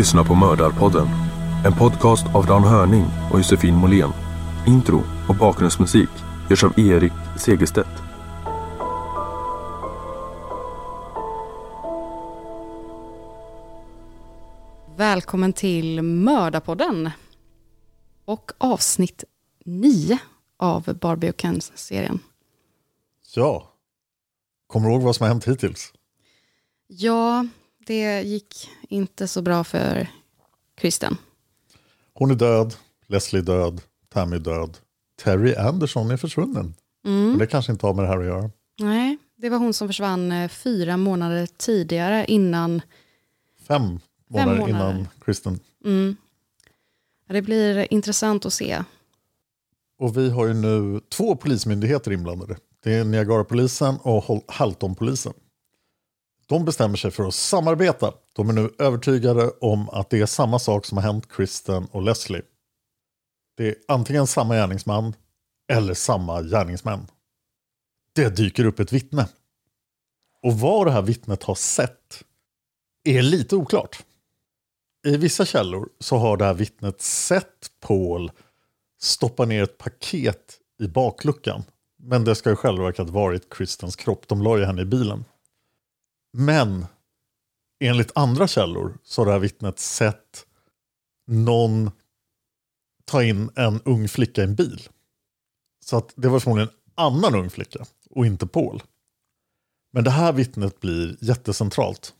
[0.00, 1.06] Lyssnar på Mördarpodden.
[1.64, 4.12] En podcast av Dan Hörning och Josefin Måhlén.
[4.66, 6.08] Intro och bakgrundsmusik
[6.50, 7.88] görs av Erik Segerstedt.
[14.96, 17.10] Välkommen till Mördarpodden.
[18.24, 19.24] Och avsnitt
[19.64, 20.18] 9
[20.56, 22.18] av Barbie och Ken-serien.
[23.34, 23.72] Ja.
[24.66, 25.92] Kommer du ihåg vad som har hänt hittills?
[26.86, 27.46] Ja,
[27.90, 30.08] det gick inte så bra för
[30.74, 31.16] Kristen.
[32.14, 32.74] Hon är död,
[33.06, 34.78] Leslie är död, Tammy är död.
[35.22, 36.74] Terry Anderson är försvunnen.
[37.06, 37.38] Mm.
[37.38, 38.50] Det kanske inte har med det här att göra.
[38.80, 42.82] Nej, det var hon som försvann eh, fyra månader tidigare innan.
[43.68, 44.68] Fem månader, månader.
[44.68, 45.60] innan Kristen.
[45.84, 46.16] Mm.
[47.28, 48.84] Det blir intressant att se.
[49.98, 52.56] Och vi har ju nu två polismyndigheter inblandade.
[52.82, 55.32] Det är Niagarapolisen och Haltonpolisen.
[56.50, 58.14] De bestämmer sig för att samarbeta.
[58.32, 62.02] De är nu övertygade om att det är samma sak som har hänt Kristen och
[62.02, 62.42] Leslie.
[63.56, 65.14] Det är antingen samma gärningsman
[65.72, 67.06] eller samma gärningsmän.
[68.14, 69.28] Det dyker upp ett vittne.
[70.42, 72.24] Och vad det här vittnet har sett
[73.04, 74.04] är lite oklart.
[75.06, 78.32] I vissa källor så har det här vittnet sett Paul
[79.00, 81.62] stoppa ner ett paket i bakluckan.
[82.02, 84.28] Men det ska i själva verket varit Kristens kropp.
[84.28, 85.24] De la ju henne i bilen.
[86.32, 86.86] Men
[87.80, 90.46] enligt andra källor så har det här vittnet sett
[91.26, 91.90] någon
[93.04, 94.88] ta in en ung flicka i en bil.
[95.84, 98.82] Så att det var förmodligen en annan ung flicka och inte Paul.
[99.92, 102.14] Men det här vittnet blir jättecentralt.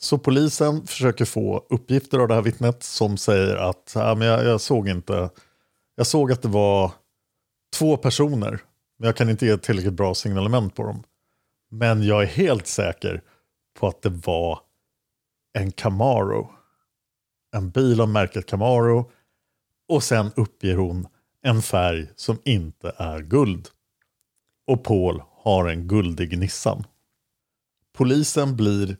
[0.00, 4.44] Så polisen försöker få uppgifter av det här vittnet som säger att äh, men jag,
[4.44, 5.30] jag såg inte,
[5.94, 6.92] jag såg att det var
[7.76, 8.60] två personer,
[8.98, 11.02] men jag kan inte ge tillräckligt bra signalement på dem.
[11.70, 13.22] Men jag är helt säker
[13.78, 14.60] på att det var
[15.52, 16.50] en Camaro.
[17.56, 19.10] En bil av märket Camaro.
[19.88, 21.06] Och sen uppger hon
[21.42, 23.68] en färg som inte är guld.
[24.66, 26.84] Och Paul har en guldig Nissan.
[27.92, 28.96] Polisen blir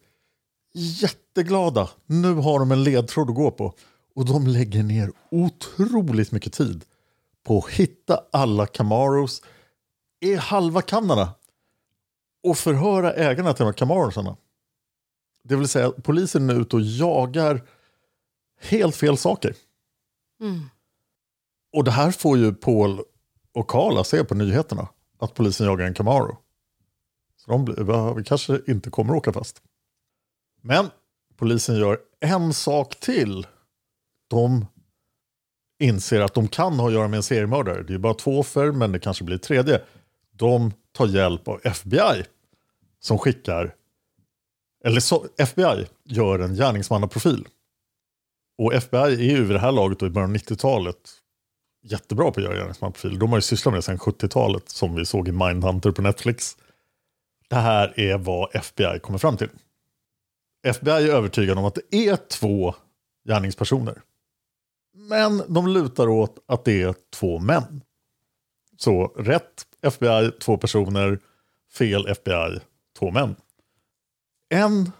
[0.75, 1.88] jätteglada.
[2.06, 3.75] Nu har de en ledtråd att gå på.
[4.15, 6.85] Och de lägger ner otroligt mycket tid
[7.47, 9.43] på att hitta alla Camaros
[10.20, 11.35] i halva Kanada
[12.50, 14.36] och förhöra ägarna till de här Camarosarna.
[15.42, 17.62] Det vill säga polisen är ute och jagar
[18.60, 19.54] helt fel saker.
[21.72, 23.00] Och det här får ju Paul
[23.52, 24.88] och Karla se på nyheterna.
[25.18, 26.38] Att polisen jagar en Camaro.
[27.36, 29.62] Så de blir, vi kanske inte kommer åka fast.
[30.62, 30.90] Men
[31.36, 33.46] polisen gör en sak till.
[34.28, 34.66] De
[35.78, 37.82] inser att de kan ha att göra med en seriemördare.
[37.82, 39.82] Det är bara två offer men det kanske blir tredje.
[40.30, 42.24] De tar hjälp av FBI.
[43.00, 43.74] Som skickar,
[44.84, 47.48] eller så, FBI gör en gärningsmannaprofil.
[48.58, 51.10] Och FBI är ju vid det här laget och i början av 90-talet
[51.82, 53.18] jättebra på att göra gärningsmannaprofil.
[53.18, 56.56] De har ju sysslat med det sedan 70-talet som vi såg i Mindhunter på Netflix.
[57.48, 59.50] Det här är vad FBI kommer fram till.
[60.62, 62.74] FBI är övertygade om att det är två
[63.28, 64.02] gärningspersoner.
[64.94, 67.82] Men de lutar åt att det är två män.
[68.76, 71.18] Så rätt FBI, två personer.
[71.72, 72.60] Fel FBI,
[72.98, 73.36] två män.
[74.54, 74.90] En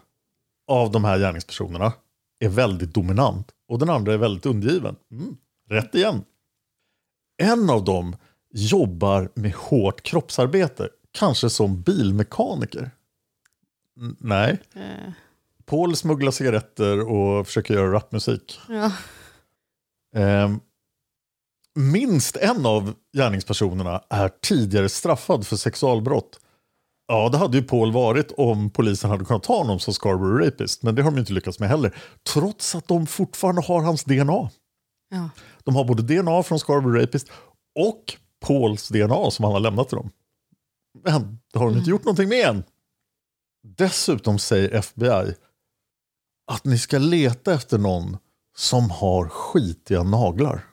[0.67, 1.93] av de här gärningspersonerna
[2.39, 4.95] är väldigt dominant och den andra är väldigt undergiven.
[5.11, 5.37] Mm,
[5.69, 6.23] rätt igen.
[7.41, 8.15] En av dem
[8.53, 12.91] jobbar med hårt kroppsarbete, kanske som bilmekaniker.
[14.01, 14.59] N- nej.
[14.73, 15.11] Eh,
[15.65, 18.59] Paul smugglar cigaretter och försöker göra rapmusik.
[18.69, 18.91] ja.
[20.15, 20.59] Ehm,
[21.75, 26.39] minst en av gärningspersonerna är tidigare straffad för sexualbrott.
[27.11, 30.83] Ja, det hade ju Paul varit om polisen hade kunnat ta honom som Scarborough Rapist.
[30.83, 31.95] Men det har de inte lyckats med heller.
[32.33, 34.49] Trots att de fortfarande har hans DNA.
[35.09, 35.29] Ja.
[35.63, 37.31] De har både DNA från Scarborough Rapist
[37.79, 38.03] och
[38.45, 40.09] Pauls DNA som han har lämnat till dem.
[41.03, 42.63] Men det har de inte gjort någonting med än.
[43.63, 45.35] Dessutom säger FBI
[46.51, 48.17] att ni ska leta efter någon
[48.57, 50.65] som har skitiga naglar.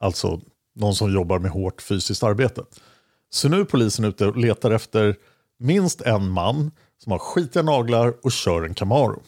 [0.00, 0.40] Alltså
[0.74, 2.62] någon som jobbar med hårt fysiskt arbete.
[3.36, 5.16] Så nu är polisen ute och letar efter
[5.58, 6.70] minst en man
[7.02, 9.22] som har skitiga naglar och kör en Camaro.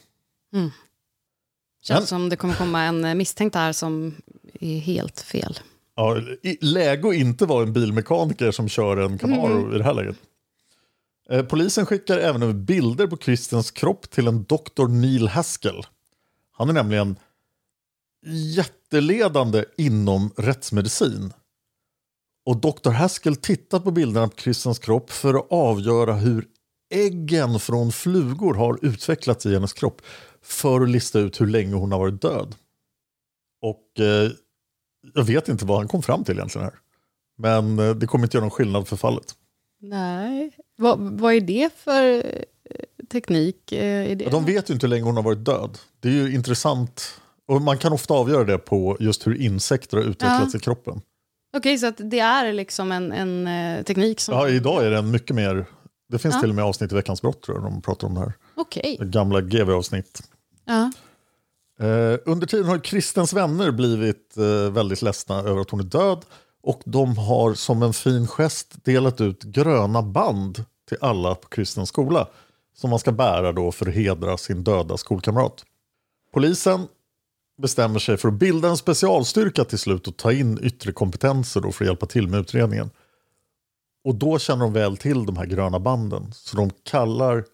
[1.81, 4.15] Känns Men- som det kommer komma en eh, misstänkt här som
[4.59, 5.59] är helt fel.
[5.95, 6.17] Ja,
[6.61, 10.15] läge att inte vara en bilmekaniker som kör en Camaro i det här läget.
[11.29, 15.83] Eh, polisen skickar även över bilder på Christians kropp till en doktor Neil Haskell.
[16.51, 17.15] Han är nämligen
[18.55, 21.33] jätteledande inom rättsmedicin.
[22.45, 26.47] Och doktor Haskell tittar på bilderna på Christians kropp för att avgöra hur
[26.93, 30.01] äggen från flugor har utvecklats i hennes kropp
[30.41, 32.55] för att lista ut hur länge hon har varit död.
[33.61, 34.31] Och eh,
[35.13, 36.79] jag vet inte vad han kom fram till egentligen här.
[37.37, 39.35] Men eh, det kommer inte göra någon skillnad för fallet.
[39.81, 40.51] Nej.
[40.77, 42.43] Vad, vad är det för eh,
[43.11, 43.71] teknik?
[43.71, 44.23] Eh, Är det?
[44.23, 45.77] Ja, De vet ju inte hur länge hon har varit död.
[45.99, 47.21] Det är ju intressant.
[47.47, 51.01] Och man kan ofta avgöra det på just hur insekter har utvecklats i kroppen.
[51.57, 54.35] Okej, så att det är liksom en, en eh, teknik som...
[54.35, 55.65] Ja, idag är den mycket mer...
[56.09, 56.41] Det finns Ja.
[56.41, 58.33] till och med avsnitt i Veckans brott tror jag, de pratar om det här.
[58.55, 58.97] Okej.
[59.01, 60.21] Gamla GV-avsnitt.
[60.65, 60.91] Ja.
[61.85, 66.25] Eh, under tiden har Kristens vänner blivit eh, väldigt ledsna över att hon är död.
[66.63, 71.89] Och de har som en fin gest delat ut gröna band till alla på Kristens
[71.89, 72.27] skola.
[72.75, 75.63] Som man ska bära då för att hedra sin döda skolkamrat.
[76.33, 76.87] Polisen
[77.61, 81.71] bestämmer sig för att bilda en specialstyrka till slut och ta in yttre kompetenser då
[81.71, 82.89] för att hjälpa till med utredningen.
[84.03, 86.31] Och då känner de väl till de här gröna banden.
[86.33, 87.45] Så de kallar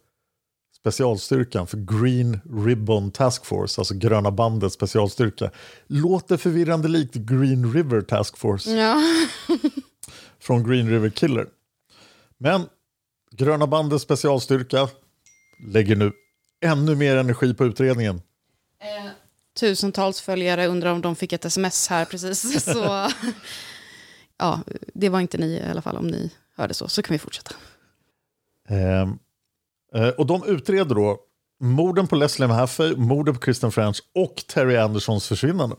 [0.77, 5.51] specialstyrkan för Green Ribbon Task Force, alltså gröna bandets specialstyrka.
[5.87, 9.01] Låter förvirrande likt Green River Task Force ja.
[10.39, 11.47] från Green River Killer.
[12.37, 12.65] Men
[13.31, 14.89] gröna bandets specialstyrka
[15.67, 16.11] lägger nu
[16.61, 18.21] ännu mer energi på utredningen.
[19.59, 22.63] Tusentals följare undrar om de fick ett sms här precis.
[22.73, 23.09] Så,
[24.37, 24.59] ja,
[24.93, 26.87] det var inte ni i alla fall om ni hörde så.
[26.87, 27.55] Så kan vi fortsätta.
[28.69, 29.19] Ehm,
[29.95, 31.19] eh, och de utreder då
[31.59, 35.75] morden på Leslie Mahaffey, morden på Kristen French och Terry Andersons försvinnande.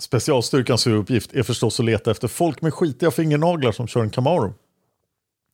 [0.00, 4.54] Specialstyrkans huvuduppgift är förstås att leta efter folk med skitiga fingernaglar som kör en Camaro.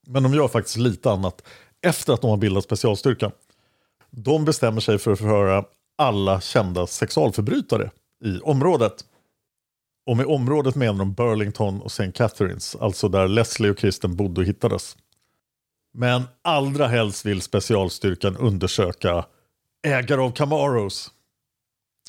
[0.07, 1.43] Men de gör faktiskt lite annat
[1.83, 3.33] efter att de har bildat specialstyrkan.
[4.11, 5.65] De bestämmer sig för att förhöra
[5.99, 7.91] alla kända sexualförbrytare
[8.25, 9.05] i området.
[10.07, 12.13] Och med området menar de Burlington och St.
[12.13, 14.97] Catharines, alltså där Leslie och Kristen bodde och hittades.
[15.93, 19.27] Men allra helst vill specialstyrkan undersöka
[19.83, 21.11] ägare av Camaros.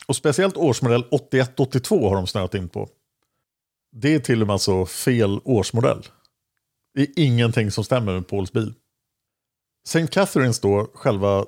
[0.08, 2.90] Och speciellt årsmodell 8182 har de snöat in på.
[3.92, 6.08] Det är till och med alltså fel årsmodell.
[6.94, 8.74] Det är ingenting som stämmer med Pauls bil.
[9.88, 10.08] St.
[10.08, 11.46] Catharines då, själva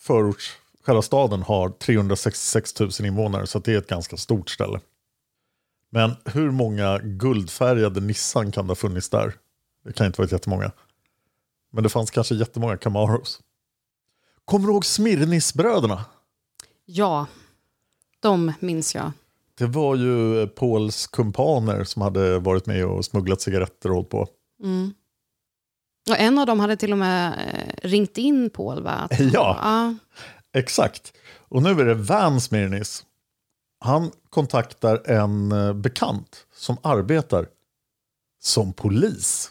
[0.00, 0.56] förorts,
[0.90, 4.80] själva staden har 366 000 invånare så det är ett ganska stort ställe.
[5.90, 9.34] Men hur många guldfärgade Nissan kan det ha funnits där?
[9.84, 10.72] Det kan inte vara jättemånga.
[11.72, 13.40] Men det fanns kanske jättemånga Camaros.
[14.44, 16.04] Kommer du ihåg Smirnisbröderna?
[16.84, 17.26] Ja,
[18.20, 19.12] de minns jag.
[19.54, 24.28] Det var ju Pauls kumpaner som hade varit med och smugglat cigaretter och hållit på.
[24.62, 24.92] Mm.
[26.10, 28.90] Och en av dem hade till och med eh, ringt in Paul, va?
[28.90, 29.58] Att, Ja.
[29.62, 29.94] ja.
[30.54, 31.12] Exakt.
[31.48, 33.04] Och nu är det Van Smirnis.
[33.80, 37.48] Han kontaktar en eh, bekant som arbetar
[38.40, 39.50] som polis.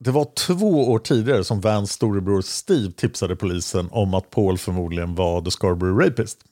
[0.00, 5.14] Det var två år tidigare som Vans storebror Steve tipsade polisen om att Paul förmodligen
[5.14, 6.44] var The Scarborough Rapist.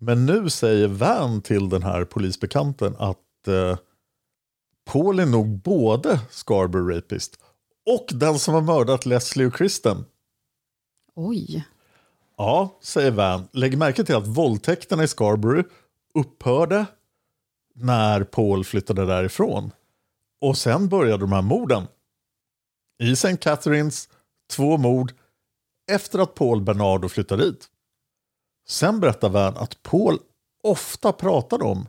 [0.00, 3.78] Men nu säger Van till den här polisbekanten att eh,
[4.86, 7.38] Paul är nog både Scarborough Rapist
[7.86, 10.04] och den som har mördat Leslie och Kristen.
[11.14, 11.64] Oj.
[12.38, 13.48] Ja, säger Van.
[13.52, 15.68] Lägg märke till att våldtäkterna i Scarborough
[16.14, 16.86] upphörde
[17.74, 19.70] när Paul flyttade därifrån.
[20.40, 21.86] Och sen började de här morden.
[23.02, 23.36] I St.
[23.36, 24.08] Catharines,
[24.50, 25.12] två mord
[25.90, 27.66] efter att Paul Bernardo flyttade dit.
[28.68, 30.18] Sen berättar Van att Paul
[30.62, 31.88] ofta pratade om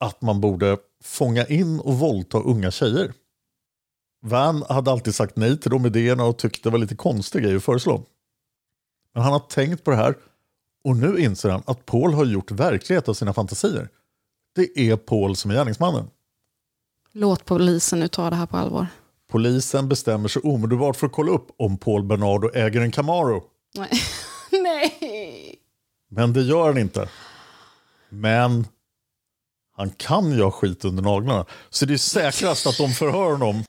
[0.00, 3.12] att man borde fånga in och våldta unga tjejer.
[4.22, 7.56] Van hade alltid sagt nej till de idéerna och tyckte det var lite konstiga grejer
[7.56, 8.06] att föreslå.
[9.14, 10.14] Men han har tänkt på det här
[10.84, 13.88] och nu inser han att Paul har gjort verklighet av sina fantasier.
[14.54, 16.10] Det är Paul som är gärningsmannen.
[17.12, 18.86] Låt polisen nu ta det här på allvar.
[19.30, 23.44] Polisen bestämmer sig omedelbart för att kolla upp om Paul Bernardo äger en Camaro.
[23.74, 23.90] Nej.
[24.62, 25.58] Nej.
[26.10, 27.08] Men det gör han inte.
[28.08, 28.66] Men
[29.76, 31.46] han kan ju ha skit under naglarna.
[31.70, 33.64] Så det är säkrast att de förhör honom.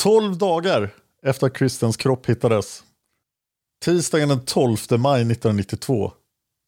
[0.00, 2.84] 12 dagar efter att Christens kropp hittades.
[3.82, 6.12] Tisdagen den 12 maj 1992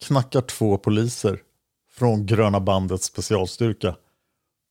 [0.05, 1.43] knackar två poliser
[1.91, 3.97] från Gröna bandets specialstyrka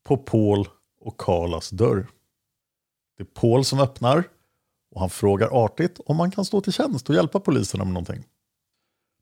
[0.06, 0.68] på Paul
[1.00, 2.08] och Karlas dörr.
[3.18, 4.24] Det är Paul som öppnar
[4.96, 8.24] och han frågar artigt om man kan stå till tjänst och hjälpa poliserna med någonting.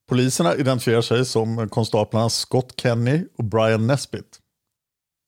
[0.09, 4.39] Poliserna identifierar sig som konstaplarna Scott Kenny och Brian Nesbitt.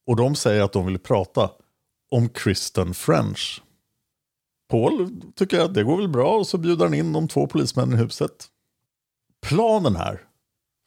[0.08, 1.52] Och de säger att de vill prata
[2.12, 3.62] om Kristen French.
[4.74, 8.00] Paul tycker att det går väl bra och så bjuder han in de två polismännen
[8.00, 8.48] i huset.
[9.42, 10.22] Planen här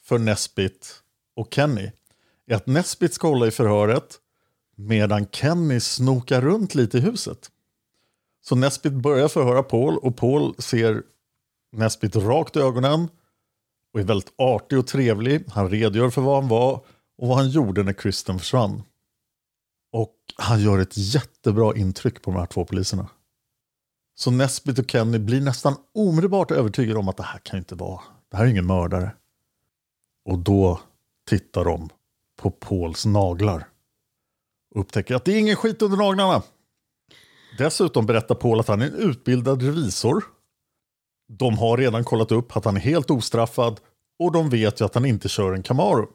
[0.04, 1.02] för Nesbitt
[1.36, 1.90] och Kenny
[2.46, 4.20] är att Nesbitt ska hålla i förhöret
[4.76, 7.50] medan Kenny snokar runt lite i huset.
[8.44, 11.02] Så Nesbitt börjar förhöra Paul och Paul ser
[11.72, 13.08] Nesbitt rakt i ögonen
[13.92, 15.44] och är väldigt artig och trevlig.
[15.48, 16.74] Han redogör för vad han var
[17.18, 18.82] och vad han gjorde när Kristen försvann.
[19.92, 23.08] Och han gör ett jättebra intryck på de här två poliserna.
[24.18, 28.00] Så Nesbitt och Kenny blir nästan omedelbart övertygade om att det här kan inte vara,
[28.30, 29.10] det här är ingen mördare.
[30.24, 30.80] Och då
[31.28, 31.88] tittar de
[32.36, 33.68] på Pauls naglar.
[34.74, 36.42] Och upptäcker att det är ingen skit under naglarna.
[37.58, 40.24] Dessutom berättar Paul att han är en utbildad revisor.
[41.28, 43.80] De har redan kollat upp att han är helt ostraffad
[44.18, 46.08] och de vet ju att han inte kör en Camaro.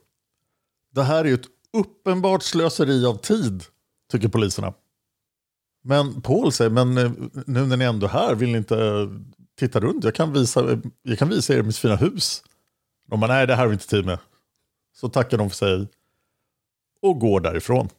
[0.91, 3.63] Det här är ju ett uppenbart slöseri av tid,
[4.11, 4.73] tycker poliserna.
[5.83, 7.11] Men Paul säger, men eh,
[7.47, 9.09] nu när ni ändå är här, vill ni inte eh,
[9.59, 10.03] titta runt?
[10.03, 12.43] Jag kan visa, jag kan visa er mitt fina hus.
[13.07, 14.19] De bara, nej det här har vi inte tid med.
[14.93, 15.87] Så tackar de för sig
[17.01, 17.89] och går därifrån.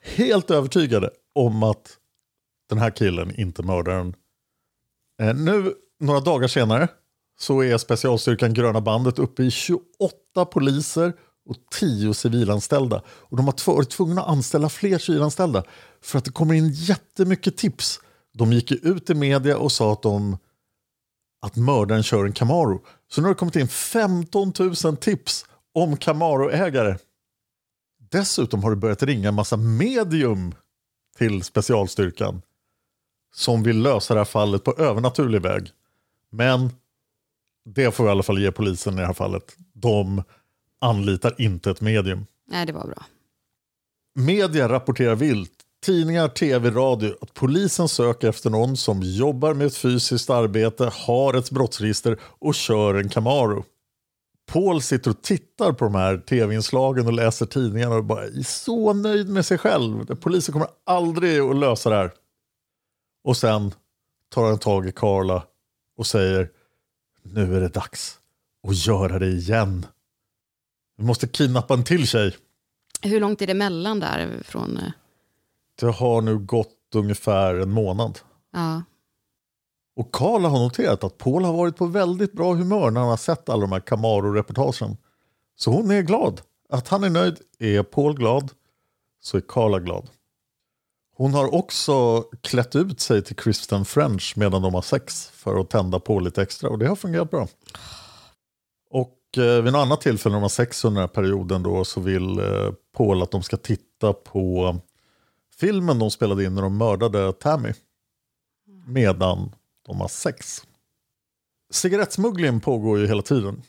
[0.00, 1.98] Helt övertygade om att
[2.68, 4.14] den här killen inte är mördaren.
[5.22, 6.88] Eh, nu, några dagar senare,
[7.38, 11.12] så är specialstyrkan Gröna bandet uppe i 28 poliser
[11.46, 13.02] och tio civilanställda.
[13.08, 15.64] Och de har varit tvungna att anställa fler civilanställda
[16.00, 18.00] för att det kommer in jättemycket tips.
[18.34, 20.38] De gick ju ut i media och sa att, de,
[21.42, 22.84] att mördaren kör en Camaro.
[23.10, 24.52] Så nu har det kommit in 15
[24.84, 26.96] 000 tips om Camaro-ägare.
[28.10, 30.54] Dessutom har det börjat ringa en massa medium
[31.18, 32.42] till specialstyrkan
[33.34, 35.70] som vill lösa det här fallet på övernaturlig väg.
[36.30, 36.70] Men
[37.64, 39.56] det får vi i alla fall ge polisen i det här fallet.
[39.72, 40.22] De
[40.80, 42.26] anlitar inte ett medium.
[42.48, 43.04] Nej, det var bra.
[44.14, 45.52] Media rapporterar vilt,
[45.84, 51.34] tidningar, tv, radio att polisen söker efter någon som jobbar med ett fysiskt arbete, har
[51.34, 53.64] ett brottsregister och kör en Camaro.
[54.52, 58.92] Paul sitter och tittar på de här tv-inslagen och läser tidningarna och bara är så
[58.92, 60.16] nöjd med sig själv.
[60.16, 62.12] Polisen kommer aldrig att lösa det här.
[63.24, 63.74] Och sen
[64.34, 65.42] tar han tag i Carla
[65.96, 66.50] och säger
[67.22, 68.18] nu är det dags
[68.68, 69.86] att göra det igen.
[70.96, 72.36] Vi måste kidnappa en till tjej.
[73.02, 74.76] Hur långt är det mellan där från...
[74.76, 74.90] eh,
[75.80, 78.18] Det har nu gått ungefär en månad.
[78.52, 78.82] Ja.
[79.96, 83.16] Och Karl har noterat att Paul har varit på väldigt bra humör när han har
[83.16, 84.96] sett alla de här Camaro-reportagen.
[85.56, 86.40] Så hon är glad.
[86.68, 88.50] Att han är nöjd är Paul glad,
[89.20, 90.08] så är Carla glad.
[91.16, 95.70] Hon har också klätt ut sig till Kristen French medan de har sex för att
[95.70, 97.48] tända på lite extra och det har fungerat bra.
[99.38, 102.00] Eh, vid något annat tillfälle när de har sex under den här perioden då så
[102.00, 104.76] vill eh, Paul att de ska titta på
[105.56, 107.72] filmen de spelade in när de mördade Tammy.
[108.86, 109.54] Medan
[109.86, 110.62] de har sex.
[111.70, 113.62] Cigarettsmugglingen pågår ju hela tiden.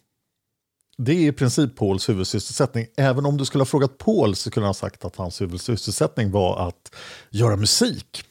[0.97, 2.88] Det är i princip Pauls huvudsysselsättning.
[2.97, 6.31] Även om du skulle ha frågat Paul så skulle han ha sagt att hans huvudsysselsättning
[6.31, 6.95] var att
[7.29, 8.24] göra musik.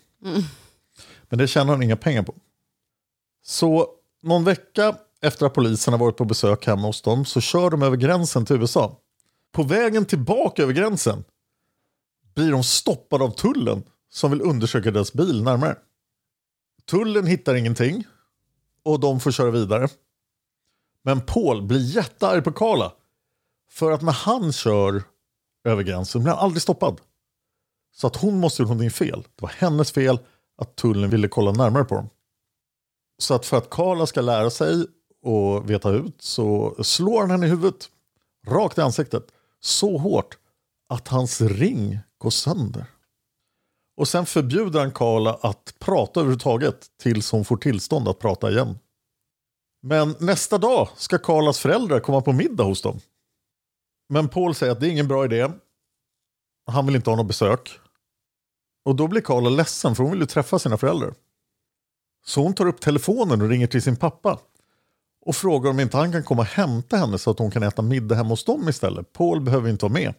[1.28, 2.34] Men det tjänar han inga pengar på.
[3.42, 3.88] Så
[4.22, 7.82] någon vecka efter att polisen har varit på besök hemma hos dem så kör de
[7.82, 9.00] över gränsen till USA.
[9.52, 11.24] På vägen tillbaka över gränsen
[12.34, 15.76] blir de stoppade av tullen som vill undersöka deras bil närmare.
[16.84, 18.04] Tullen hittar ingenting
[18.82, 19.88] och de får köra vidare.
[21.02, 22.92] Men Paul blir jättearg på Carla
[23.70, 25.02] För att när han kör
[25.64, 27.00] över gränsen blir han aldrig stoppad.
[27.92, 29.22] Så att hon måste gjort någonting fel.
[29.22, 30.18] Det var hennes fel
[30.56, 32.08] att tullen ville kolla närmare på dem.
[33.18, 34.86] Så att för att Carla ska lära sig
[35.26, 37.90] och veta ut så slår han henne i huvudet.
[38.46, 39.32] Rakt i ansiktet.
[39.60, 40.38] Så hårt
[40.88, 42.86] att hans ring går sönder.
[43.96, 48.78] Och sen förbjuder han Karla att prata överhuvudtaget tills hon får tillstånd att prata igen.
[49.82, 53.00] Men nästa dag ska Karlas föräldrar komma på middag hos dem.
[54.08, 55.50] Men Paul säger att det är ingen bra idé.
[56.66, 57.80] Han vill inte ha något besök.
[58.84, 61.14] Och då blir Karla ledsen för hon vill ju träffa sina föräldrar.
[62.26, 64.38] Så hon tar upp telefonen och ringer till sin pappa.
[65.26, 67.82] Och frågar om inte han kan komma och hämta henne så att hon kan äta
[67.82, 69.12] middag hemma hos dem istället.
[69.12, 70.14] Paul behöver inte vara med.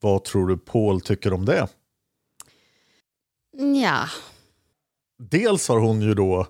[0.00, 1.68] Vad tror du Paul tycker om det?
[3.82, 4.08] Ja.
[5.18, 6.46] Dels har hon ju då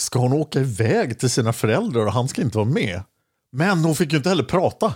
[0.00, 3.02] ska hon åka iväg till sina föräldrar och han ska inte vara med.
[3.52, 4.94] Men hon fick ju inte heller prata.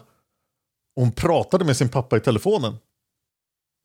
[0.94, 2.76] Hon pratade med sin pappa i telefonen.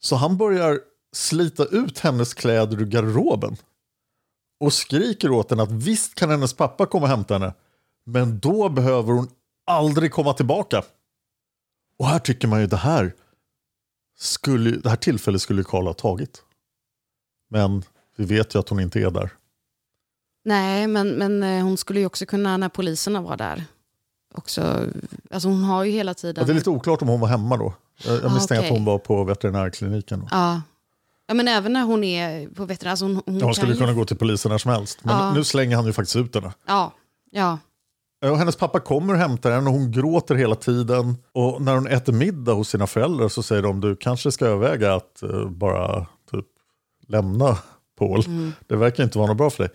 [0.03, 0.79] Så han börjar
[1.15, 3.57] slita ut hennes kläder ur garderoben.
[4.59, 7.53] Och skriker åt henne att visst kan hennes pappa komma och hämta henne.
[8.05, 9.27] Men då behöver hon
[9.67, 10.83] aldrig komma tillbaka.
[11.99, 13.13] Och här tycker man ju det här
[14.17, 16.43] skulle, det här tillfället skulle Karl ha tagit.
[17.49, 17.83] Men
[18.15, 19.29] vi vet ju att hon inte är där.
[20.45, 23.63] Nej, men, men eh, hon skulle ju också kunna när poliserna var där.
[24.33, 24.85] Också,
[25.31, 26.41] alltså hon har ju hela tiden...
[26.41, 27.73] Ja, det är lite oklart om hon var hemma då.
[28.05, 28.69] Jag, jag Ah, misstänker okej.
[28.71, 30.19] att hon var på veterinärkliniken.
[30.19, 30.27] Då.
[30.31, 30.61] Ja.
[31.27, 32.91] Ja, men även när hon är på veterinär.
[32.91, 33.77] Alltså hon, hon hon skulle ju...
[33.77, 34.99] kunna gå till polisen när som helst.
[35.03, 35.33] Men Ja.
[35.33, 36.53] nu slänger han ju faktiskt ut henne.
[36.67, 36.91] Ja,
[37.31, 37.57] ja.
[38.25, 41.17] Och hennes pappa kommer och hämtar henne och hon gråter hela tiden.
[41.31, 44.93] Och när hon äter middag hos sina föräldrar så säger de du kanske ska överväga
[44.95, 46.45] att eh, bara typ
[47.07, 47.57] lämna
[47.99, 48.23] Paul.
[48.67, 49.73] Det verkar inte vara något bra för dig.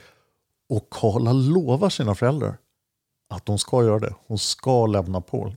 [0.68, 2.56] Och Karla lovar sina föräldrar
[3.34, 4.14] att de ska göra det.
[4.26, 5.56] Hon ska lämna Paul.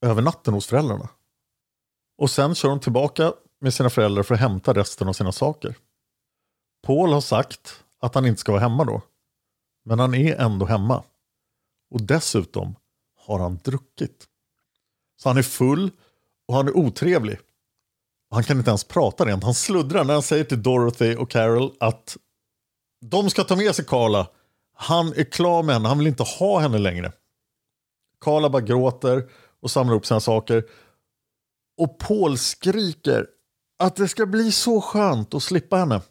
[0.00, 1.08] Över natten hos föräldrarna.
[2.18, 5.74] Och sen kör hon tillbaka med sina föräldrar för att hämta resten av sina saker.
[6.82, 9.02] Paul har sagt att han inte ska vara hemma då.
[9.84, 11.02] Men han är ändå hemma.
[11.90, 12.74] Och dessutom
[13.26, 14.26] har han druckit.
[15.16, 15.90] Så han är full
[16.48, 17.38] och han är otrevlig.
[18.30, 19.44] Han kan inte ens prata rent.
[19.44, 22.16] Han sluddrar när han säger till Dorothy och Carol att
[23.00, 24.28] de ska ta med sig Carla.
[24.74, 27.12] Han är klar med henne, han vill inte ha henne längre.
[28.20, 30.64] Carla bara gråter och samlar ihop sina saker.
[31.78, 33.26] Och Paul skriker
[33.78, 36.02] att det ska bli så skönt att slippa henne.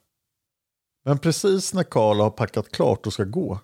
[1.05, 3.60] Men precis när Carla har packat klart och ska gå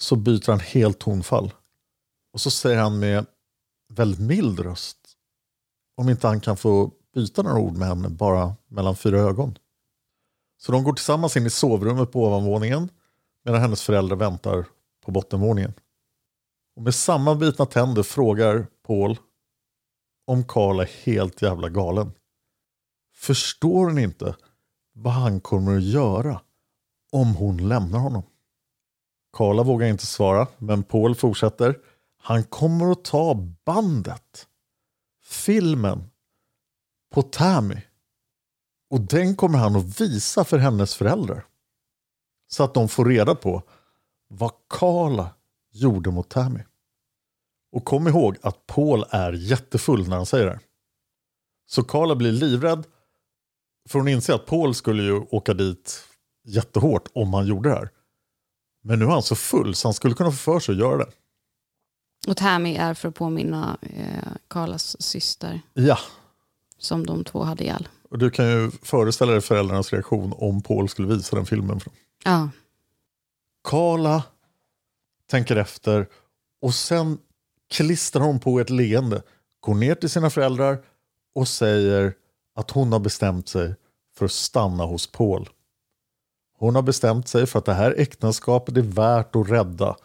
[0.00, 1.52] så byter han helt tonfall.
[2.32, 3.26] Och så säger han med
[3.92, 4.98] väldigt mild röst
[5.96, 9.58] om inte han kan få byta några ord med henne bara mellan fyra ögon.
[10.58, 12.88] Så de går tillsammans in i sovrummet på ovanvåningen
[13.44, 14.66] medan hennes föräldrar väntar
[15.04, 15.72] på bottenvåningen.
[16.76, 19.18] Och med sammanbitna tänder frågar Paul
[20.26, 22.12] om Karl är helt jävla galen.
[23.14, 24.36] Förstår hon inte
[24.92, 26.40] vad han kommer att göra
[27.12, 28.22] om hon lämnar honom?
[29.32, 31.78] Karla vågar inte svara, men Paul fortsätter.
[32.18, 34.48] Han kommer att ta bandet,
[35.22, 36.10] filmen,
[37.14, 37.80] på Tammy.
[38.90, 41.46] Och den kommer han att visa för hennes föräldrar.
[42.48, 43.62] Så att de får reda på
[44.28, 45.30] vad Karla
[45.72, 46.60] gjorde mot Tammy.
[47.72, 50.60] Och kom ihåg att Paul är jättefull när han säger det.
[51.66, 52.86] Så Karla blir livrädd.
[53.88, 56.04] För hon inser att Paul skulle ju åka dit
[56.44, 57.90] jättehårt om han gjorde det här.
[58.82, 60.96] Men nu är han så full så han skulle kunna få för sig att göra
[60.96, 61.10] det.
[62.28, 65.60] Och Tammy är för att påminna eh, Carlas syster.
[65.74, 65.98] Ja.
[66.78, 67.88] Som de två hade ihjäl.
[68.10, 71.80] Och du kan ju föreställa dig föräldrarnas reaktion om Paul skulle visa den filmen.
[72.24, 72.48] Ja.
[73.68, 74.22] Carla
[75.32, 76.08] tänker efter
[76.62, 77.18] och sen
[77.70, 79.22] klistrar hon på ett leende,
[79.60, 80.84] går ner till sina föräldrar
[81.34, 82.14] och säger
[82.54, 83.74] att hon har bestämt sig
[84.16, 85.48] för att stanna hos Paul.
[86.58, 89.96] Hon har bestämt sig för att det här äktenskapet är värt att rädda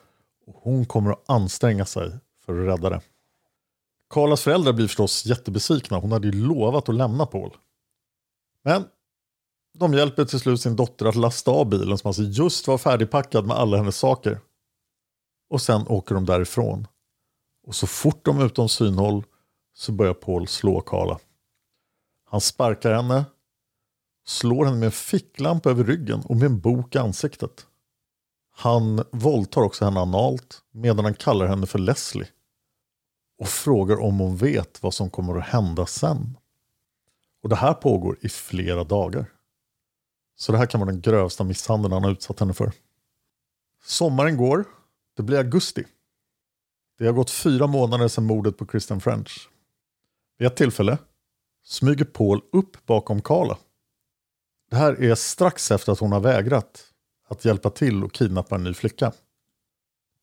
[0.46, 2.12] och hon kommer att anstränga sig
[2.46, 3.02] för att rädda det.
[4.10, 5.98] Karlas föräldrar blir förstås jättebesvikna.
[5.98, 7.58] Hon hade ju lovat att lämna Paul.
[8.64, 8.86] Men
[9.78, 13.46] de hjälper till slut sin dotter att lasta av bilen som alltså just var färdigpackad
[13.46, 14.40] med alla hennes saker.
[15.50, 16.88] Och sen åker de därifrån.
[17.64, 19.24] Och så fort de är utom synhåll
[19.74, 21.20] så börjar Paul slå Karla.
[22.26, 23.26] Han sparkar henne,
[24.26, 27.68] slår henne med en ficklampa över ryggen och med en bok i ansiktet.
[28.52, 32.28] Han våldtar också henne analt medan han kallar henne för Leslie
[33.40, 36.38] och frågar om hon vet vad som kommer att hända sen.
[37.44, 39.34] Och det här pågår i flera dagar.
[40.36, 42.72] Så det här kan vara den grövsta misshandeln han har utsatt henne för.
[43.84, 44.66] Sommaren går,
[45.18, 45.84] det blir augusti.
[46.98, 49.50] Det har gått fyra månader sedan mordet på Kristen French.
[50.38, 50.98] Vid ett tillfälle
[51.64, 53.58] smyger Paul upp bakom Carla.
[54.70, 56.94] Det här är strax efter att hon har vägrat
[57.28, 59.12] att hjälpa till och kidnappa en ny flicka.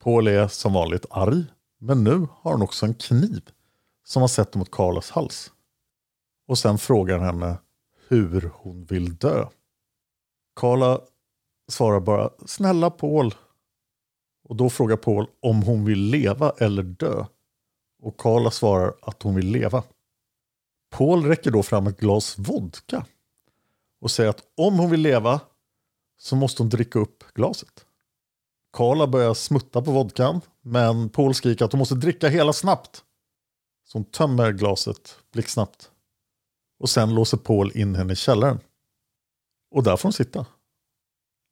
[0.03, 1.45] Paul är som vanligt arg,
[1.79, 3.43] men nu har hon också en kniv
[4.05, 5.53] som har sett mot Carlas hals.
[6.47, 7.59] Och sen frågar han henne
[8.09, 9.47] hur hon vill dö.
[10.57, 11.01] Carla
[11.69, 13.35] svarar bara snälla Paul.
[14.45, 17.25] Och då frågar Paul om hon vill leva eller dö.
[18.03, 19.83] Och Carla svarar att hon vill leva.
[20.91, 23.07] Paul räcker då fram ett glas vodka
[24.01, 25.41] och säger att om hon vill leva
[26.19, 27.87] så måste hon dricka upp glaset.
[28.73, 33.05] Carla börjar smutta på vodkan men Paul skriker att hon måste dricka hela snabbt.
[33.85, 35.91] Så hon tömmer glaset blixtsnabbt.
[36.79, 38.61] Och sen låser Paul in henne i källaren.
[39.71, 40.47] Och där får hon sitta.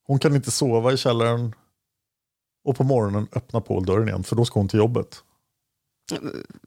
[0.06, 1.54] Hon kan inte sova i källaren.
[2.64, 5.22] Och på morgonen öppnar Paul dörren igen för då ska hon till jobbet.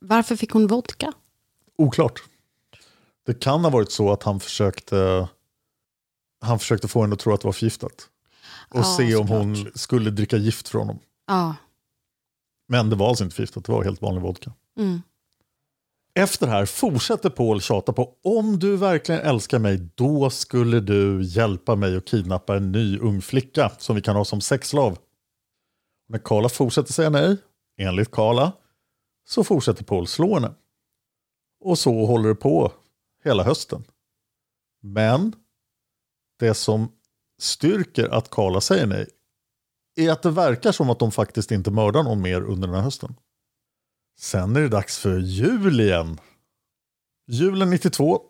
[0.02, 1.14] Varför fick hon vodka?
[1.78, 2.24] Oklart.
[3.26, 5.28] Det kan ha varit så att han försökte
[6.42, 8.10] han försökte få henne att tro att det var förgiftat.
[8.70, 9.40] Och Ja, se om såklart.
[9.40, 11.00] hon skulle dricka gift från honom.
[11.28, 11.56] Ja.
[12.68, 14.54] Men det var alltså inte förgiftat, det var helt vanlig vodka.
[14.78, 15.02] Mm.
[16.14, 21.24] Efter det här fortsätter Paul tjata på om du verkligen älskar mig då skulle du
[21.24, 24.98] hjälpa mig att kidnappa en ny ung flicka som vi kan ha som sexslav.
[26.08, 27.38] När Karla fortsätter säga nej,
[27.78, 28.54] enligt Karla
[29.28, 30.54] så fortsätter Paul slå henne.
[31.60, 32.72] Och så håller det på
[33.24, 33.84] hela hösten.
[34.82, 35.36] Men
[36.40, 36.92] det som
[37.40, 39.10] styrker att Karla säger nej
[39.96, 42.84] är att det verkar som att de faktiskt inte mördar någon mer under den här
[42.84, 43.16] hösten.
[44.20, 46.20] Sen är det dags för jul igen.
[47.28, 48.22] Julen 92.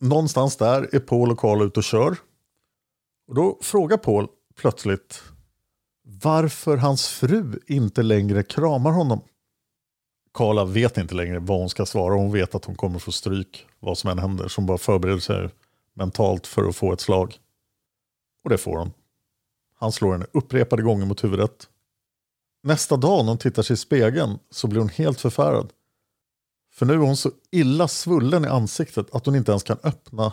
[0.00, 2.16] Någonstans där är Paul och Karla ute och kör.
[3.28, 5.22] Och då frågar Paul plötsligt
[6.02, 9.20] varför hans fru inte längre kramar honom.
[10.34, 12.14] Karla vet inte längre vad hon ska svara.
[12.14, 14.48] Hon vet att hon kommer få stryk vad som än händer.
[14.48, 15.48] Så hon bara förbereder sig
[15.94, 17.38] mentalt för att få ett slag.
[18.44, 18.92] Och det får hon.
[19.74, 21.68] Han slår henne upprepade gånger mot huvudet.
[22.62, 25.72] Nästa dag när hon tittar sig i spegeln så blir hon helt förfärad.
[26.72, 30.32] För nu är hon så illa svullen i ansiktet att hon inte ens kan öppna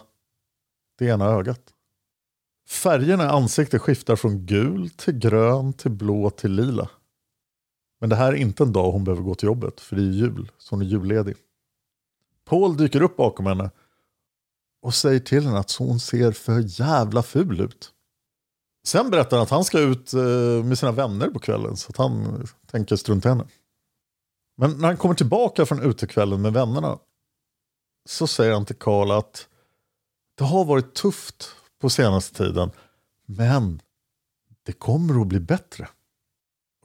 [0.97, 1.61] det ena ögat.
[2.69, 6.89] Färgerna i ansiktet skiftar från gul till grön till blå till lila.
[7.99, 10.11] Men det här är inte en dag hon behöver gå till jobbet för det är
[10.11, 11.35] jul, så hon är julledig.
[12.45, 13.71] Paul dyker upp bakom henne
[14.81, 17.93] och säger till henne att hon ser för jävla ful ut.
[18.85, 21.97] Sen berättar han att han ska ut eh, med sina vänner på kvällen så att
[21.97, 23.47] han tänker strunta i henne.
[24.57, 26.99] Men när han kommer tillbaka från utekvällen med vännerna
[28.09, 29.47] så säger han till Karl att
[30.37, 32.71] det har varit tufft på senaste tiden
[33.25, 33.81] men
[34.63, 35.89] det kommer att bli bättre.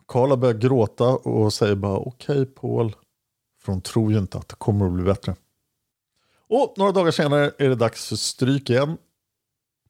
[0.08, 2.96] Karla börjar gråta och säger bara okej okay, Paul.
[3.60, 5.36] För hon tror ju inte att det kommer att bli bättre.
[6.48, 8.98] Och några dagar senare är det dags för stryk igen.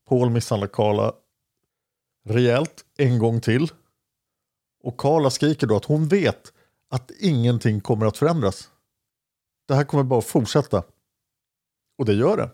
[0.08, 1.12] Paul misshandlar Karla
[2.24, 3.72] rejält en gång till.
[4.82, 6.52] Och Karla skriker då att hon vet
[6.88, 8.70] att ingenting kommer att förändras.
[9.66, 10.82] Det här kommer bara att fortsätta.
[11.98, 12.50] Och det gör det.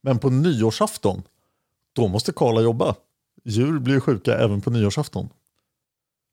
[0.00, 1.22] Men på nyårsafton,
[1.96, 2.94] då måste Karla jobba.
[3.44, 5.28] Djur blir sjuka även på nyårsafton.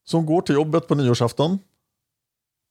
[0.05, 1.59] Så hon går till jobbet på nyårsafton.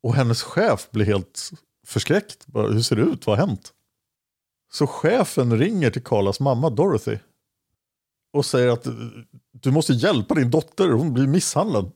[0.03, 1.51] Och hennes chef blir helt
[1.87, 2.47] förskräckt.
[2.47, 3.27] Bara, Hur ser det ut?
[3.27, 3.73] Vad har hänt?
[4.73, 7.19] Så chefen ringer till Karlas mamma Dorothy.
[8.33, 8.87] Och säger att
[9.53, 11.93] du måste hjälpa din dotter, hon blir misshandlad.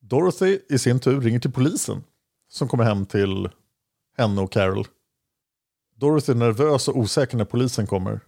[0.00, 2.04] Dorothy i sin tur ringer till polisen.
[2.48, 3.48] Som kommer hem till
[4.16, 4.86] henne och Carol.
[5.94, 8.20] Dorothy är nervös och osäker när polisen kommer.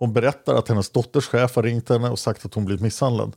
[0.00, 3.36] Hon berättar att hennes dotters chef har ringt henne och sagt att hon blivit misshandlad.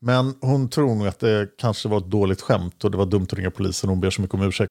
[0.00, 3.22] Men hon tror nog att det kanske var ett dåligt skämt och det var dumt
[3.22, 3.88] att ringa polisen.
[3.88, 4.70] och Hon ber så mycket om ursäkt.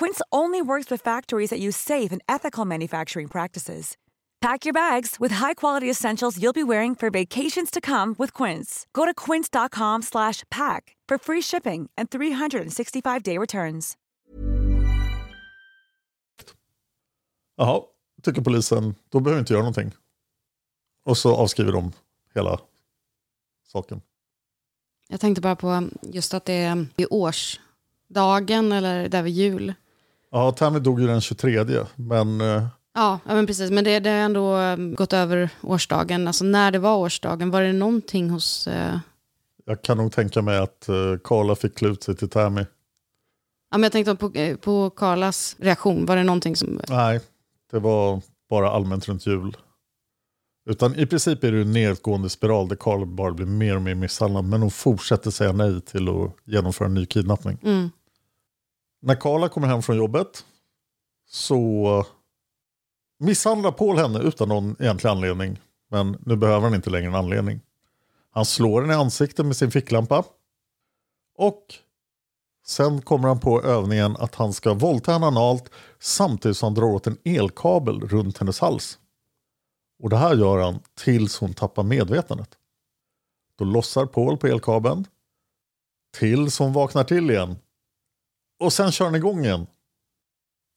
[0.00, 3.96] Quince only works with factories that use safe and ethical manufacturing practices.
[4.40, 8.86] Pack your bags with high-quality essentials you'll be wearing for vacations to come with Quince.
[8.92, 13.96] Go to quince.com slash pack for free shipping and 365-day returns.
[17.58, 17.82] Jaha,
[18.22, 19.92] tycker polisen, då behöver inte göra någonting.
[21.04, 21.92] Och så avskriver de
[22.34, 22.60] hela
[23.72, 24.00] saken.
[25.08, 29.74] Jag tänkte bara på just att det är årsdagen eller där vid jul.
[30.36, 33.70] Ja, Tammy dog ju den 23, men eh, Ja, ja men precis.
[33.70, 36.26] Men det, det har ändå um, gått över årsdagen.
[36.26, 38.66] Alltså när det var årsdagen, var det någonting hos...
[38.66, 38.98] eh,
[39.64, 42.60] jag kan nog tänka mig att eh, fick klä ut sig till Tammy.
[43.70, 46.06] Ja, men jag tänkte på, eh, på Karlas reaktion.
[46.06, 46.80] Var det någonting som...
[46.88, 47.20] Nej,
[47.70, 49.56] det var bara allmänt runt jul.
[50.70, 53.94] Utan i princip är det en nedgående spiral där Karl bara blir mer och mer
[53.94, 54.44] misshandlad.
[54.44, 57.58] Men hon fortsätter säga nej till att genomföra en ny kidnappning.
[57.62, 57.90] Mm.
[59.06, 60.44] När Karla kommer hem från jobbet
[61.28, 62.06] så
[63.18, 65.60] misshandlar Paul henne utan någon egentlig anledning.
[65.90, 67.60] Men nu behöver han inte längre en anledning.
[68.30, 70.24] Han slår henne i ansiktet med sin ficklampa.
[71.36, 71.74] Och
[72.66, 76.94] sen kommer han på övningen att han ska våldta henne analt samtidigt som han drar
[76.94, 78.98] åt en elkabel runt hennes hals.
[80.02, 82.50] Och det här gör han tills hon tappar medvetandet.
[83.58, 85.06] Då lossar Paul på elkabeln.
[86.18, 87.56] Tills hon vaknar till igen.
[88.58, 89.66] Och sen kör han igång igen.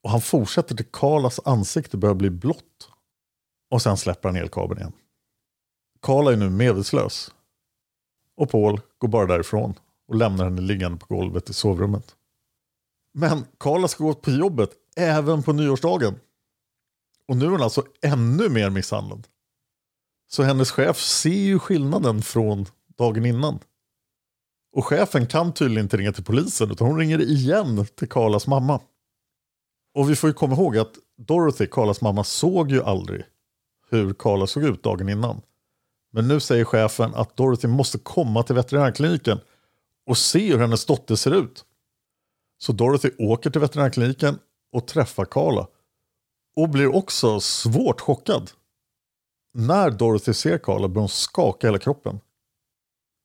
[0.04, 2.89] Och han fortsätter till Karlas ansikte börjar bli blått.
[3.72, 4.94] Och sen släpper han elkabeln igen.
[6.02, 7.34] Karla är nu medvetslös.
[8.36, 9.74] Och Paul går bara därifrån
[10.08, 12.15] och lämnar henne liggande på golvet i sovrummet.
[13.13, 16.20] Men Karla ska gå på jobbet även på nyårsdagen.
[17.28, 19.28] Och nu är hon alltså ännu mer misshandlad.
[20.28, 22.65] Så hennes chef ser ju skillnaden från
[22.98, 23.60] dagen innan.
[24.71, 28.82] Och chefen kan tydligen inte ringa till polisen utan hon ringer igen till Karlas mamma.
[29.93, 33.23] Och vi får ju komma ihåg att Dorothy, Karlas mamma, såg ju aldrig
[33.89, 35.41] hur Karla såg ut dagen innan.
[36.12, 39.39] Men nu säger chefen att Dorothy måste komma till veterinärkliniken
[40.05, 41.65] och se hur hennes dotter ser ut.
[42.58, 44.39] Så Dorothy åker till veterinärkliniken
[44.71, 45.67] och träffar Karla.
[46.55, 48.51] Och blir också svårt chockad.
[49.53, 52.19] När Dorothy ser Karla börjar hon skaka hela kroppen.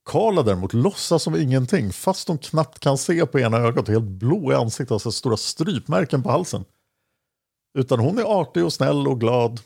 [0.04, 4.04] Karla däremot låtsas som ingenting fast hon knappt kan se på ena ögat och helt
[4.04, 6.64] blå i ansiktet och har stora strypmärken på halsen.
[7.78, 9.60] Utan hon är artig och snäll och glad.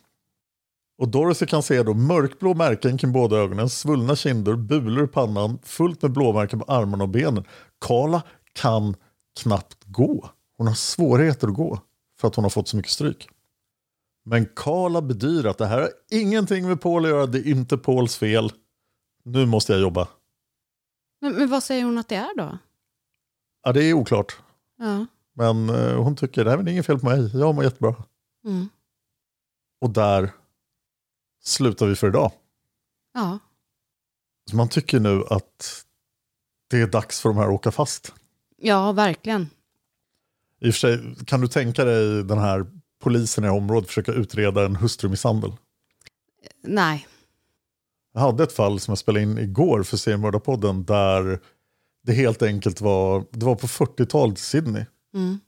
[0.98, 5.58] Och Dorothy kan se då mörkblå märken kring båda ögonen, svullna kinder, bulor i pannan,
[5.62, 7.44] fullt med blåmärken på armarna och benen.
[7.80, 8.22] Karla
[8.52, 8.94] kan
[9.40, 10.30] knappt gå.
[10.56, 11.78] Hon har svårigheter att gå
[12.20, 13.28] för att hon har fått så mycket stryk.
[14.24, 17.78] Men Karla bedyrar att det här har ingenting med Paul att göra, det är inte
[17.78, 18.52] Pauls fel.
[19.24, 20.08] Nu måste jag jobba.
[21.20, 22.58] Men, men vad säger hon att det är då?
[23.62, 24.36] Ja, det är oklart.
[24.78, 25.06] Ja.
[25.34, 27.94] Men eh, hon tycker det är inget fel på mig, jag mår jättebra.
[28.44, 28.68] Mm.
[29.80, 30.30] Och där
[31.44, 32.32] slutar vi för idag.
[33.14, 33.38] Ja.
[34.50, 35.84] Så man tycker nu att
[36.70, 38.14] det är dags för de här att åka fast.
[38.56, 39.50] ja, verkligen.
[40.60, 42.66] I och för sig, kan du tänka dig den här
[43.02, 45.52] polisen i området försöka utreda en hustrumisshandel?
[46.62, 47.06] Nej.
[48.14, 51.40] Jag hade ett fall som jag spelade in igår för seriemördarpodden där
[52.06, 54.84] det helt enkelt var, det var på 40-talet i Sydney.
[55.14, 55.38] Mm.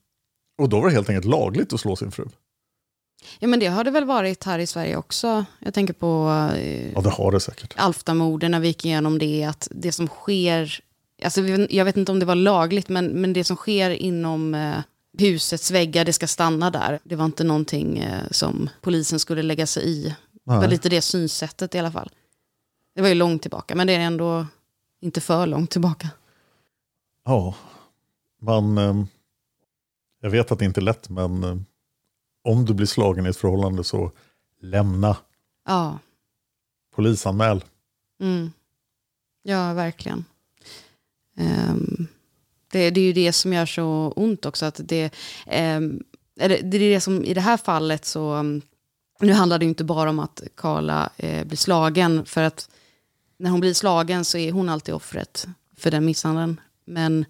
[0.58, 2.28] Och då var det helt enkelt lagligt att slå sin fru.
[3.38, 5.44] Ja, men det har det väl varit här i Sverige också.
[5.58, 7.74] Jag tänker på eh, Ja, det har det säkert.
[7.76, 9.44] Alftamorden när vi gick igenom det.
[9.44, 10.80] Att det som sker,
[11.24, 14.76] alltså jag vet inte om det var lagligt, men, men det som sker inom eh,
[15.18, 16.98] husets väggar, det ska stanna där.
[17.04, 20.14] Det var inte någonting eh, som polisen skulle lägga sig i.
[20.44, 22.10] Det var lite det synsättet i alla fall.
[23.00, 24.46] Det var ju långt tillbaka, men det är ändå
[25.00, 26.08] inte för långt tillbaka.
[27.24, 27.54] Ja,
[28.42, 29.04] man, eh,
[30.20, 31.56] jag vet att det inte är lätt men eh,
[32.44, 34.12] om du blir slagen i ett förhållande så
[34.60, 35.16] lämna,
[35.66, 35.98] Ja,
[36.94, 37.64] polisanmäl.
[38.20, 38.52] mm.
[39.42, 40.24] ja verkligen.
[41.36, 42.06] Ehm,
[42.72, 44.66] det, det är ju det som gör så ont också.
[44.66, 45.14] Att det,
[45.46, 46.02] ehm,
[46.40, 48.62] eller, det är det som i det här fallet så, um,
[49.20, 52.69] nu handlar det ju inte bara om att Karla eh, blir slagen, för att
[53.40, 56.61] när hon blir slagen så är hon alltid offret för den misshandeln.
[56.85, 57.24] Men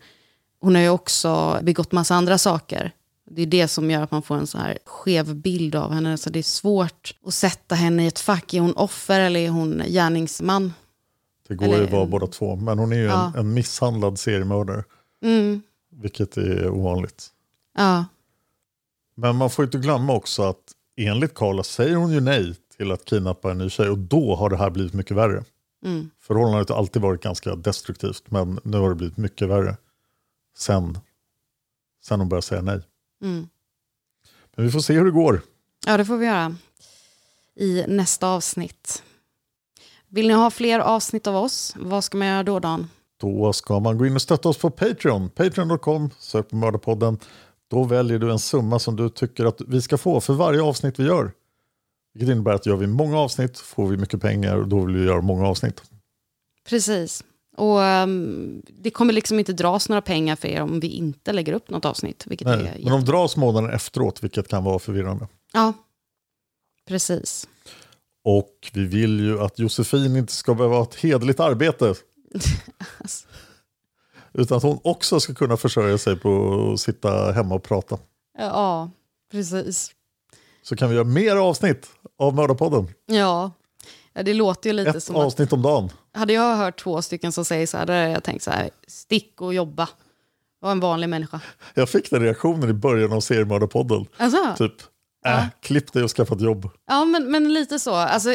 [0.60, 2.92] hon har ju också begått massa andra saker.
[3.30, 6.18] Det är det som gör att man får en så här skev bild av henne.
[6.18, 8.54] Så det är svårt att sätta henne i ett fack.
[8.54, 10.72] Är hon offer eller är hon gärningsman?
[11.48, 12.56] Det går ju Eller- att vara båda två.
[12.56, 13.32] Men hon är ju Ja.
[13.34, 14.84] en, en misshandlad seriemördare.
[15.22, 15.62] Mm.
[15.92, 17.28] Vilket är ovanligt.
[17.76, 18.04] Ja,
[19.14, 23.04] Men man får inte glömma också att enligt Karla säger hon ju nej till att
[23.04, 23.88] kidnappa en ny tjej.
[23.88, 25.44] Och då har det här blivit mycket värre.
[25.84, 26.10] Mm.
[26.20, 28.30] Förhållandet har alltid varit ganska destruktivt.
[28.30, 29.76] Men nu har det blivit mycket värre.
[30.56, 30.98] Sen,
[32.04, 32.80] sen hon började säga nej.
[33.22, 33.48] Mm.
[34.56, 35.42] Men vi får se hur det går.
[35.86, 36.56] ja, det får vi göra
[37.56, 39.02] i nästa avsnitt.
[40.08, 41.74] Vill ni ha fler avsnitt av oss?
[41.78, 42.88] Vad ska man göra då, Dan?
[43.20, 45.30] Då ska man gå in och stötta oss på Patreon.
[45.30, 47.18] Patreon.com, sök på Mördarpodden.
[47.70, 50.98] Då väljer du en summa som du tycker att vi ska få för varje avsnitt
[50.98, 51.32] vi gör.
[52.14, 55.04] Vilket innebär att gör vi många avsnitt får vi mycket pengar och då vill vi
[55.04, 55.82] göra många avsnitt.
[56.68, 57.24] Precis.
[57.56, 61.52] Och ehm, det kommer liksom inte dras några pengar för er om vi inte lägger
[61.52, 62.24] upp något avsnitt.
[62.26, 65.28] Vilket är Nej, men de dras månaden efteråt vilket kan vara förvirrande.
[65.52, 65.72] Ja,
[66.88, 67.48] precis.
[68.24, 71.94] Och vi vill ju att Josefin inte ska behöva ha ett hederligt arbete.
[74.32, 77.98] Utan att hon också ska kunna försörja sig på att sitta hemma och prata.
[78.38, 78.90] Ja,
[79.32, 79.90] precis.
[80.62, 81.86] Så kan vi göra mer avsnitt
[82.18, 82.88] av Mördarpodden.
[83.06, 83.50] Ja,
[84.12, 85.22] ja det låter ju lite Ett som att...
[85.22, 85.90] avsnitt om dagen.
[86.14, 88.70] Hade jag hört två stycken som säger så här, då hade jag tänkt så här,
[88.86, 89.88] stick och jobba.
[90.60, 91.40] Var en vanlig människa.
[91.74, 94.06] Jag fick den reaktionen i början av seriemördarpodden.
[94.16, 94.54] Alltså?
[94.58, 94.74] Typ,
[95.26, 96.70] äh, klipp dig och skaffa ett jobb.
[96.86, 97.94] Ja, men, men lite så.
[97.94, 98.30] Alltså,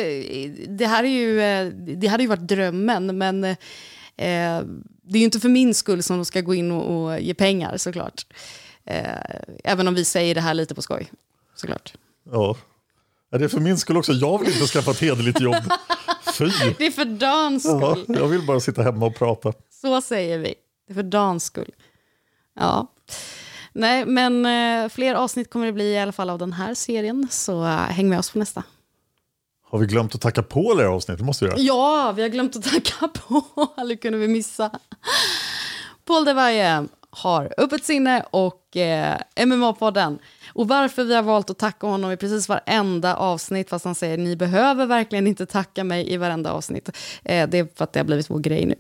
[0.68, 1.68] det här är ju, eh,
[1.98, 3.56] det hade ju varit drömmen, men eh,
[5.08, 7.34] det är ju inte för min skull som de ska gå in och, och ge
[7.34, 8.26] pengar såklart.
[8.86, 9.06] Eh,
[9.64, 11.12] även om vi säger det här lite på skoj,
[11.56, 11.94] såklart.
[12.32, 12.58] Ja.
[13.32, 14.12] Är det för min skull också?
[14.12, 15.64] Jag vill inte skaffa ett hederligt jobb.
[16.38, 16.46] Fy!
[16.78, 18.06] Det är för Dans skull.
[18.08, 19.54] Ja, jag vill bara sitta hemma och prata.
[19.82, 20.56] Så säger vi.
[20.88, 21.72] Det är för Dans skull.
[22.60, 22.92] Ja.
[23.74, 27.28] Nej, men eh, fler avsnitt kommer det bli i alla fall av den här serien,
[27.32, 28.64] så eh, häng med oss på nästa.
[29.70, 31.20] Har vi glömt att tacka på det avsnittet?
[31.20, 31.60] Det måste vi göra.
[31.60, 33.44] Ja, vi har glömt att tacka på.
[33.78, 34.80] Eller kunde vi missa?
[36.06, 40.20] Paul de Valle har Öppet sinne och eh, MMA-podden.
[40.54, 44.18] Och varför vi har valt att tacka honom i precis varenda avsnitt, fast han säger
[44.18, 46.90] ni behöver verkligen inte tacka mig i varenda avsnitt.
[47.24, 48.76] Eh, det är för att det har blivit vår grej nu.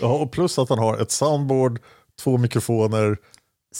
[0.00, 1.80] Ja, och plus att han har ett soundboard,
[2.22, 3.16] två mikrofoner,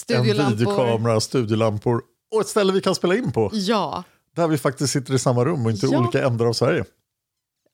[0.09, 2.03] en videokamera, studiolampor
[2.35, 3.51] och ett ställe vi kan spela in på.
[3.53, 4.05] Ja,
[4.37, 5.99] Där vi faktiskt sitter i samma rum och inte Ja.
[5.99, 6.85] olika ändar av Sverige.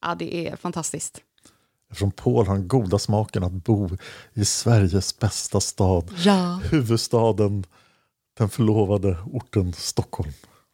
[0.01, 1.21] ja det är fantastiskt.
[1.91, 3.89] Eftersom Paul har den goda smaken att bo
[4.33, 6.11] i Sveriges bästa stad.
[6.17, 6.59] Ja.
[6.71, 7.65] Huvudstaden,
[8.37, 10.31] den förlovade orten Stockholm.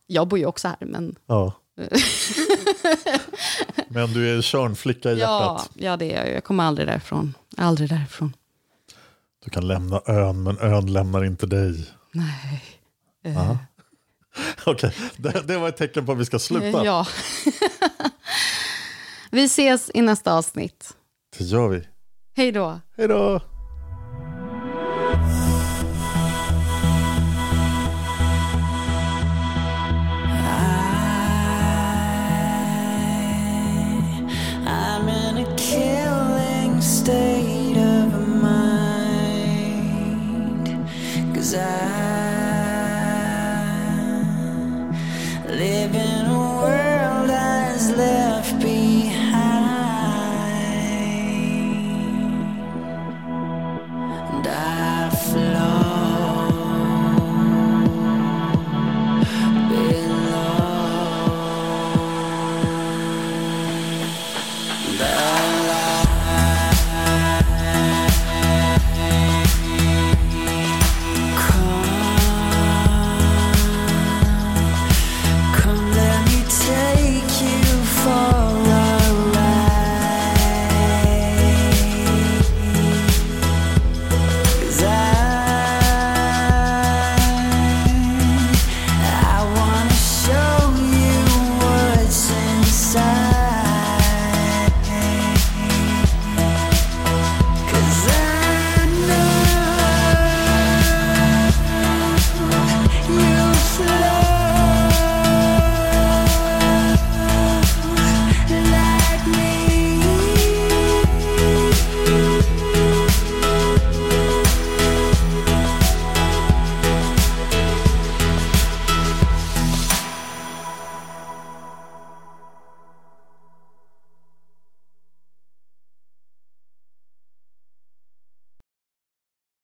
[0.08, 1.16] Jag bor ju också här, men...
[1.26, 1.54] Ja.
[3.88, 5.70] Men du är en Tjörnflicka i ja, hjärtat.
[5.74, 6.36] ja, det är jag.
[6.36, 7.34] Jag kommer aldrig därifrån.
[7.58, 8.34] Aldrig därifrån.
[9.44, 11.90] Du kan lämna ön, men ön lämnar inte dig.
[12.12, 12.64] Nej.
[13.22, 13.58] Ja.
[14.66, 16.68] Okej, det, det var ett tecken på att vi ska sluta.
[16.80, 17.08] eh, Ja.
[19.32, 20.94] vi ses i nästa avsnitt.
[21.38, 21.88] Det gör vi.
[22.36, 22.80] Hej då.
[22.98, 23.42] Hej då!